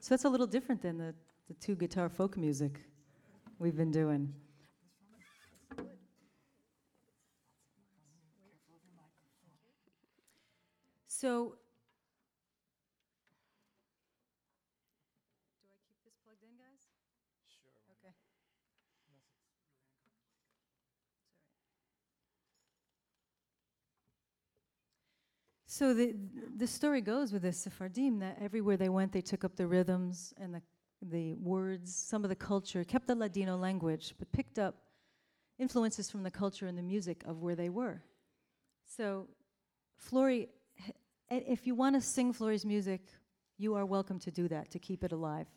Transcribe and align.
So 0.00 0.08
that's 0.10 0.24
a 0.24 0.28
little 0.28 0.46
different 0.46 0.82
than 0.82 0.98
the, 0.98 1.14
the 1.48 1.54
two 1.54 1.74
guitar 1.74 2.08
folk 2.08 2.36
music 2.36 2.80
we've 3.58 3.76
been 3.76 3.90
doing. 3.90 4.32
So. 11.06 11.56
Do 15.62 15.68
I 15.72 15.78
keep 15.86 15.96
this 16.04 16.14
plugged 16.24 16.42
in, 16.42 16.56
guys? 16.58 16.84
Sure. 17.48 17.72
Okay. 17.96 18.12
So 25.76 25.92
the 25.92 26.14
the 26.56 26.68
story 26.68 27.00
goes 27.00 27.32
with 27.32 27.42
the 27.42 27.52
Sephardim 27.52 28.20
that 28.20 28.38
everywhere 28.40 28.76
they 28.76 28.88
went, 28.88 29.10
they 29.10 29.20
took 29.20 29.42
up 29.42 29.56
the 29.56 29.66
rhythms 29.66 30.32
and 30.40 30.54
the 30.54 30.62
the 31.02 31.34
words, 31.34 31.92
some 31.92 32.22
of 32.22 32.28
the 32.28 32.36
culture, 32.36 32.84
kept 32.84 33.08
the 33.08 33.16
Ladino 33.16 33.56
language, 33.56 34.14
but 34.16 34.30
picked 34.30 34.60
up 34.60 34.76
influences 35.58 36.08
from 36.08 36.22
the 36.22 36.30
culture 36.30 36.68
and 36.68 36.78
the 36.78 36.82
music 36.82 37.24
of 37.26 37.42
where 37.42 37.56
they 37.56 37.70
were. 37.70 38.04
So, 38.96 39.26
Flory, 39.96 40.48
if 41.28 41.66
you 41.66 41.74
want 41.74 41.96
to 41.96 42.00
sing 42.00 42.32
Flory's 42.32 42.64
music, 42.64 43.00
you 43.58 43.74
are 43.74 43.84
welcome 43.84 44.20
to 44.20 44.30
do 44.30 44.46
that 44.46 44.70
to 44.70 44.78
keep 44.78 45.02
it 45.02 45.10
alive. 45.10 45.48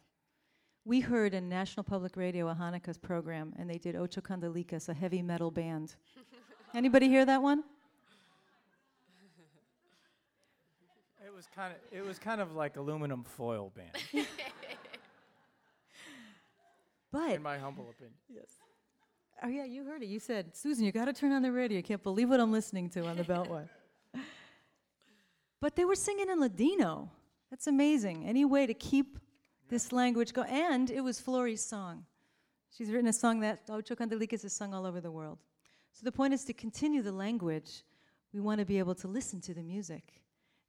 We 0.83 0.99
heard 0.99 1.35
in 1.35 1.47
National 1.47 1.83
Public 1.83 2.17
Radio 2.17 2.47
a 2.49 2.55
Hanukkah 2.55 2.99
program, 2.99 3.53
and 3.59 3.69
they 3.69 3.77
did 3.77 3.95
Ocho 3.95 4.21
Candelitas, 4.21 4.89
a 4.89 4.95
heavy 4.95 5.21
metal 5.21 5.51
band. 5.51 5.93
Anybody 6.73 7.07
hear 7.07 7.23
that 7.23 7.43
one? 7.43 7.63
It 11.25 11.33
was 11.35 11.47
kind 11.53 11.73
of 11.73 11.79
it 11.91 12.05
was 12.05 12.19
kind 12.19 12.41
of 12.41 12.55
like 12.55 12.77
aluminum 12.77 13.23
foil 13.23 13.71
band, 13.75 13.91
But 17.11 17.31
in 17.31 17.41
my 17.41 17.57
humble 17.57 17.89
opinion. 17.89 18.13
Yes. 18.29 18.47
Oh 19.43 19.47
yeah, 19.47 19.65
you 19.65 19.83
heard 19.83 20.01
it. 20.01 20.07
You 20.07 20.19
said, 20.19 20.55
Susan, 20.55 20.83
you 20.83 20.91
got 20.91 21.05
to 21.05 21.13
turn 21.13 21.31
on 21.31 21.41
the 21.41 21.51
radio. 21.51 21.77
You 21.77 21.83
can't 21.83 22.01
believe 22.01 22.29
what 22.29 22.39
I'm 22.39 22.51
listening 22.51 22.89
to 22.91 23.05
on 23.05 23.17
the 23.17 23.23
Beltway. 23.23 23.67
but 25.61 25.75
they 25.75 25.85
were 25.85 25.95
singing 25.95 26.29
in 26.29 26.39
Ladino. 26.39 27.11
That's 27.49 27.67
amazing. 27.67 28.25
Any 28.25 28.45
way 28.45 28.65
to 28.65 28.73
keep 28.73 29.19
this 29.69 29.91
language 29.91 30.33
go? 30.33 30.41
And 30.43 30.89
it 30.89 31.01
was 31.01 31.19
Flory's 31.19 31.63
song. 31.63 32.05
She's 32.75 32.89
written 32.89 33.07
a 33.07 33.13
song 33.13 33.39
that 33.41 33.61
Ocho 33.69 33.95
Candelitas 33.95 34.43
is 34.43 34.53
sung 34.53 34.73
all 34.73 34.85
over 34.85 34.99
the 34.99 35.11
world. 35.11 35.37
So 35.93 36.03
the 36.03 36.11
point 36.11 36.33
is 36.33 36.43
to 36.45 36.53
continue 36.53 37.01
the 37.01 37.11
language. 37.11 37.83
We 38.33 38.39
want 38.39 38.59
to 38.59 38.65
be 38.65 38.79
able 38.79 38.95
to 38.95 39.07
listen 39.07 39.39
to 39.41 39.53
the 39.53 39.63
music. 39.63 40.21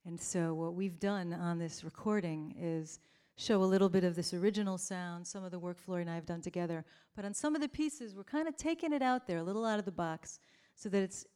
And 0.09 0.19
so 0.19 0.55
what 0.55 0.73
we've 0.73 0.99
done 0.99 1.33
on 1.33 1.59
this 1.59 1.83
recording 1.83 2.55
is 2.59 2.99
show 3.35 3.61
a 3.61 3.63
little 3.63 3.89
bit 3.89 4.03
of 4.03 4.15
this 4.15 4.33
original 4.33 4.75
sound, 4.79 5.27
some 5.27 5.43
of 5.43 5.51
the 5.51 5.59
work 5.59 5.77
Flory 5.77 6.01
and 6.01 6.09
I 6.09 6.15
have 6.15 6.25
done 6.25 6.41
together. 6.41 6.83
But 7.15 7.25
on 7.25 7.33
some 7.35 7.53
of 7.53 7.61
the 7.61 7.67
pieces, 7.67 8.15
we're 8.15 8.23
kind 8.23 8.47
of 8.47 8.57
taking 8.57 8.91
it 8.91 9.03
out 9.03 9.27
there, 9.27 9.37
a 9.37 9.43
little 9.43 9.63
out 9.63 9.77
of 9.77 9.85
the 9.85 9.91
box, 9.91 10.39
so 10.73 10.89
that 10.89 11.03
it's 11.03 11.27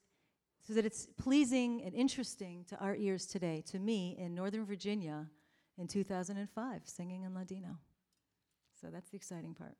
so 0.65 0.73
that 0.73 0.85
it's 0.87 1.05
pleasing 1.17 1.83
and 1.83 1.93
interesting 1.93 2.65
to 2.69 2.77
our 2.79 2.95
ears 2.95 3.27
today, 3.27 3.63
to 3.67 3.77
me 3.77 4.15
in 4.17 4.33
Northern 4.33 4.65
Virginia 4.65 5.27
in 5.77 5.87
2005, 5.87 6.81
singing 6.85 7.21
in 7.21 7.35
Ladino. 7.35 7.77
So 8.81 8.87
that's 8.91 9.11
the 9.11 9.17
exciting 9.17 9.53
part. 9.53 9.75